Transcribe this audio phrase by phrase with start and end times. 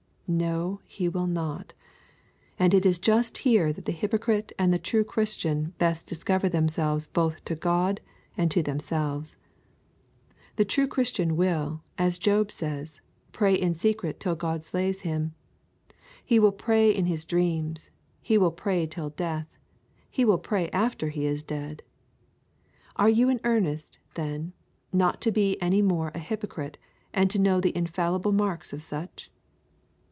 [0.33, 1.73] No, he will not.
[2.57, 7.05] And it is just here that the hypocrite and the true Christian best discover themselves
[7.05, 7.99] both to God
[8.37, 9.35] and to themselves.
[10.55, 13.01] The true Christian will, as Job again says,
[13.33, 15.33] pray in secret till God slays him.
[16.23, 17.89] He will pray in his dreams;
[18.21, 19.49] he will pray till death;
[20.09, 21.83] he will pray after he is dead.
[22.95, 24.53] Are you in earnest, then,
[24.93, 26.77] not to be any more a hypocrite
[27.13, 29.29] and to know the infallible marks of such?